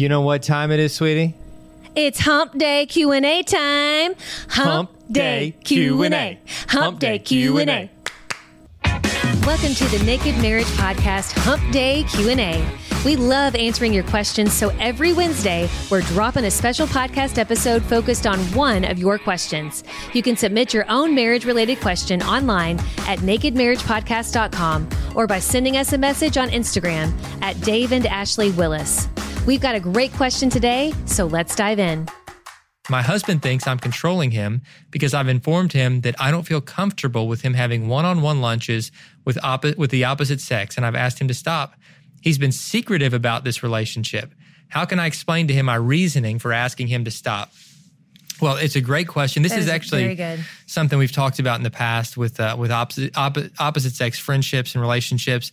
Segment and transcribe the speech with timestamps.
[0.00, 1.34] You know what time it is, sweetie?
[1.94, 4.14] It's Hump Day Q and A time.
[4.48, 6.38] Hump, Day Q and A.
[6.68, 7.90] Hump Day Q and A.
[9.44, 12.66] Welcome to the Naked Marriage Podcast Hump Day Q and A.
[13.04, 18.26] We love answering your questions, so every Wednesday we're dropping a special podcast episode focused
[18.26, 19.84] on one of your questions.
[20.14, 25.98] You can submit your own marriage-related question online at nakedmarriagepodcast.com or by sending us a
[25.98, 27.12] message on Instagram
[27.42, 29.06] at Dave and Ashley Willis.
[29.50, 32.06] We've got a great question today, so let's dive in.
[32.88, 37.26] My husband thinks I'm controlling him because I've informed him that I don't feel comfortable
[37.26, 38.92] with him having one-on-one lunches
[39.24, 41.74] with oppo- with the opposite sex and I've asked him to stop.
[42.20, 44.32] He's been secretive about this relationship.
[44.68, 47.50] How can I explain to him my reasoning for asking him to stop?
[48.40, 49.42] Well, it's a great question.
[49.42, 50.16] This is, is actually
[50.66, 54.76] something we've talked about in the past with uh, with opposite oppo- opposite sex friendships
[54.76, 55.50] and relationships.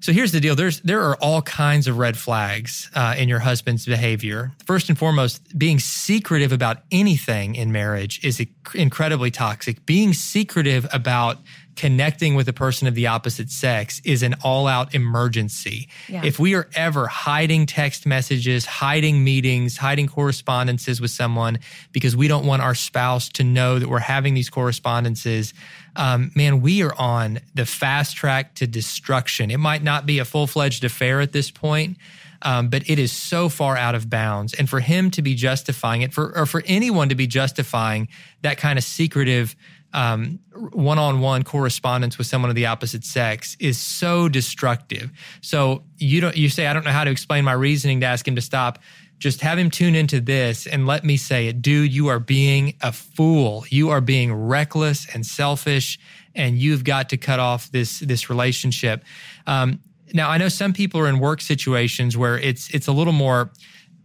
[0.00, 3.40] So here's the deal: there's there are all kinds of red flags uh, in your
[3.40, 4.52] husband's behavior.
[4.64, 8.44] First and foremost, being secretive about anything in marriage is
[8.74, 9.84] incredibly toxic.
[9.86, 11.38] Being secretive about
[11.76, 15.88] connecting with a person of the opposite sex is an all-out emergency.
[16.08, 16.24] Yeah.
[16.24, 21.58] If we are ever hiding text messages, hiding meetings, hiding correspondences with someone
[21.92, 25.54] because we don't want our spouse to know that we're having these correspondences,
[25.94, 29.50] um, man, we are on the fast track to destruction.
[29.50, 31.98] It might not be a full fledged affair at this point.
[32.46, 36.02] Um, but it is so far out of bounds, and for him to be justifying
[36.02, 38.06] it, for or for anyone to be justifying
[38.42, 39.56] that kind of secretive
[39.92, 40.38] um,
[40.72, 45.10] one-on-one correspondence with someone of the opposite sex is so destructive.
[45.40, 48.28] So you don't you say I don't know how to explain my reasoning to ask
[48.28, 48.78] him to stop.
[49.18, 51.92] Just have him tune into this and let me say it, dude.
[51.92, 53.64] You are being a fool.
[53.70, 55.98] You are being reckless and selfish,
[56.34, 59.02] and you've got to cut off this this relationship.
[59.48, 59.80] Um,
[60.12, 63.50] now I know some people are in work situations where it's it's a little more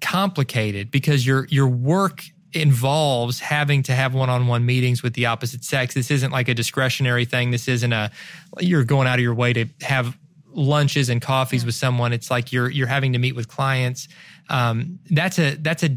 [0.00, 5.94] complicated because your your work involves having to have one-on-one meetings with the opposite sex.
[5.94, 7.50] This isn't like a discretionary thing.
[7.50, 8.10] This isn't a
[8.60, 10.18] you're going out of your way to have
[10.54, 12.12] lunches and coffees with someone.
[12.12, 14.08] It's like you're you're having to meet with clients.
[14.48, 15.96] Um, that's a that's a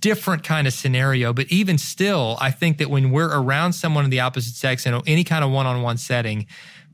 [0.00, 1.32] different kind of scenario.
[1.32, 4.94] But even still, I think that when we're around someone of the opposite sex in
[5.06, 6.46] any kind of one-on-one setting,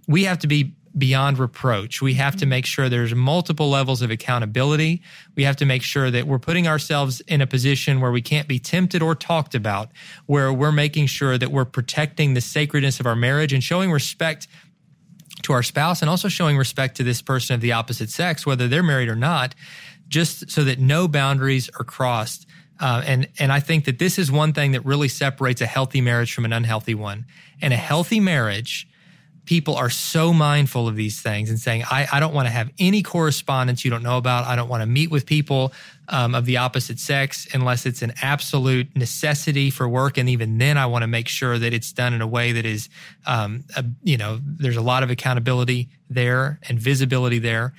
[0.08, 2.02] we have to be beyond reproach.
[2.02, 5.02] We have to make sure there's multiple levels of accountability.
[5.34, 8.46] We have to make sure that we're putting ourselves in a position where we can't
[8.46, 9.90] be tempted or talked about,
[10.26, 14.48] where we're making sure that we're protecting the sacredness of our marriage and showing respect
[15.42, 18.68] to our spouse and also showing respect to this person of the opposite sex, whether
[18.68, 19.54] they're married or not,
[20.08, 22.46] just so that no boundaries are crossed.
[22.78, 26.00] Uh, and and I think that this is one thing that really separates a healthy
[26.00, 27.26] marriage from an unhealthy one.
[27.60, 28.88] And a healthy marriage,
[29.44, 32.70] people are so mindful of these things and saying, I, I don't want to have
[32.78, 34.46] any correspondence you don't know about.
[34.46, 35.72] I don't want to meet with people
[36.08, 40.16] um, of the opposite sex unless it's an absolute necessity for work.
[40.16, 42.64] And even then, I want to make sure that it's done in a way that
[42.64, 42.88] is,
[43.26, 47.74] um, a, you know, there's a lot of accountability there and visibility there.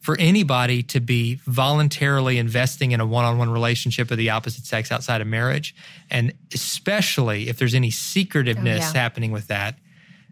[0.00, 4.66] For anybody to be voluntarily investing in a one on one relationship with the opposite
[4.66, 5.74] sex outside of marriage,
[6.10, 9.00] and especially if there's any secretiveness Oh, yeah.
[9.00, 9.78] happening with that,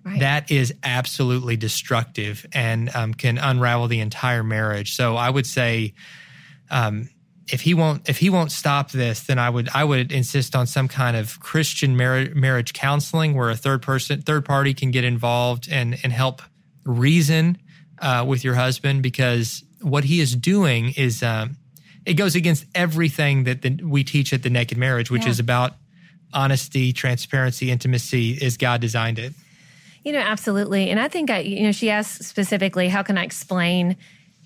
[0.04, 0.18] Right.
[0.20, 4.96] that is absolutely destructive and um, can unravel the entire marriage.
[4.96, 5.94] So I would say,
[6.70, 7.08] um,
[7.52, 10.66] if he won't if he won't stop this, then I would I would insist on
[10.66, 15.04] some kind of Christian marriage marriage counseling where a third person third party can get
[15.04, 16.40] involved and and help
[16.84, 17.58] reason
[18.00, 21.56] uh, with your husband because what he is doing is um,
[22.06, 25.30] it goes against everything that the, we teach at the Naked Marriage, which Yeah.
[25.30, 25.74] is about
[26.32, 29.34] honesty, transparency, intimacy, as God designed it.
[30.04, 30.90] You know, absolutely.
[30.90, 33.96] And I think I, you know, she asked specifically, how can I explain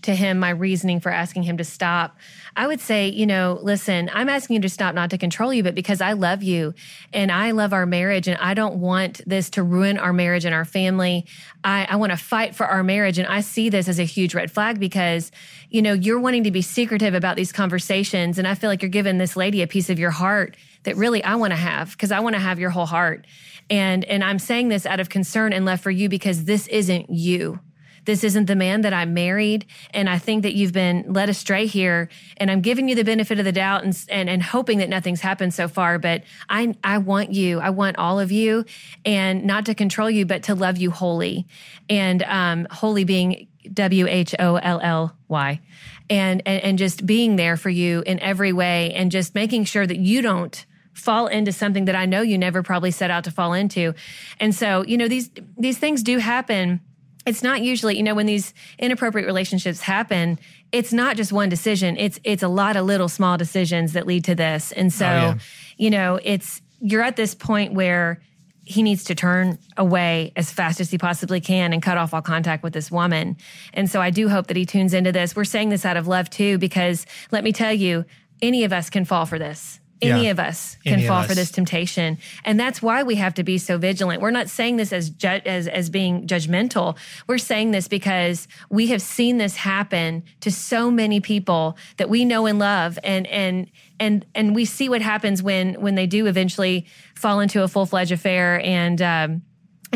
[0.03, 2.17] to him my reasoning for asking him to stop?
[2.55, 5.62] I would say, you know, listen, I'm asking you to stop not to control you,
[5.62, 6.75] but because I love you
[7.12, 10.55] and I love our marriage and I don't want this to ruin our marriage and
[10.55, 11.27] our family.
[11.65, 13.19] I, I want to fight for our marriage.
[13.19, 15.32] And I see this as a huge red flag because,
[15.69, 18.38] you know, you're wanting to be secretive about these conversations.
[18.38, 21.23] And I feel like you're giving this lady a piece of your heart that really
[21.23, 23.26] I want to have because I want to have your whole heart.
[23.69, 27.11] And and I'm saying this out of concern and love for you because this isn't
[27.11, 27.59] you.
[28.06, 31.67] This isn't the man that I married, and I think that you've been led astray
[31.67, 32.08] here.
[32.38, 35.20] And I'm giving you the benefit of the doubt and and, and hoping that nothing's
[35.20, 35.99] happened so far.
[35.99, 38.64] But I I want you, I want all of you,
[39.05, 41.47] and not to control you, but to love you wholly,
[41.91, 45.61] and um, holy being W H O L L Y,
[46.08, 49.87] and and and just being there for you in every way, and just making sure
[49.87, 53.31] that you don't fall into something that I know you never probably set out to
[53.31, 53.94] fall into.
[54.41, 56.81] And so, you know, these these things do happen
[57.26, 60.38] it's not usually, you know, when these inappropriate relationships happen,
[60.73, 61.96] it's not just one decision.
[61.99, 64.73] It's it's a lot of little small decisions that lead to this.
[64.73, 65.38] And so, oh, yeah.
[65.76, 68.20] you know, it's you're at this point where
[68.64, 72.23] he needs to turn away as fast as he possibly can and cut off all
[72.23, 73.37] contact with this woman.
[73.72, 75.37] And so I do hope that he tunes into this.
[75.37, 78.05] We're saying this out of love too, because let me tell you,
[78.43, 80.31] any of us can fall for this any yeah.
[80.31, 82.19] of us can any fall for this temptation.
[82.44, 84.20] And that's why we have to be so vigilant.
[84.20, 86.96] We're not saying this as ju- as as being judgmental.
[87.26, 92.25] We're saying this because we have seen this happen to so many people that we
[92.25, 92.98] know and love.
[93.02, 97.62] And and and and we see what happens when when they do eventually fall into
[97.62, 99.43] a full-fledged affair and um,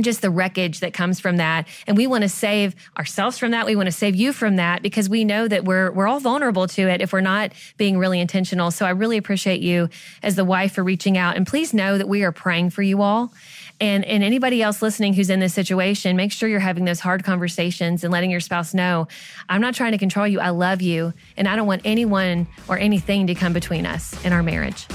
[0.00, 1.68] and just the wreckage that comes from that.
[1.86, 3.66] And we want to save ourselves from that.
[3.66, 6.66] We want to save you from that because we know that we're we're all vulnerable
[6.68, 8.70] to it if we're not being really intentional.
[8.70, 9.90] So I really appreciate you
[10.22, 11.36] as the wife for reaching out.
[11.36, 13.34] And please know that we are praying for you all.
[13.78, 17.22] And and anybody else listening who's in this situation, make sure you're having those hard
[17.22, 19.06] conversations and letting your spouse know,
[19.50, 20.40] I'm not trying to control you.
[20.40, 24.32] I love you and I don't want anyone or anything to come between us in
[24.32, 24.86] our marriage.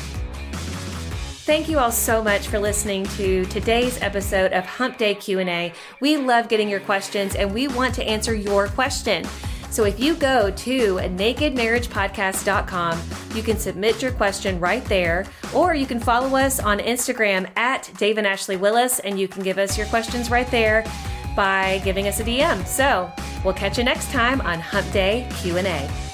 [1.46, 5.72] Thank you all so much for listening to today's episode of Hump Day Q&A.
[6.00, 9.24] We love getting your questions and we want to answer your question.
[9.70, 13.00] So if you go to nakedmarriagepodcast.com,
[13.36, 17.92] you can submit your question right there, or you can follow us on Instagram at
[18.00, 20.84] Dave and Ashley Willis, and you can give us your questions right there
[21.36, 22.66] by giving us a DM.
[22.66, 23.14] So
[23.44, 26.05] we'll catch you next time on Hump Day Q&A.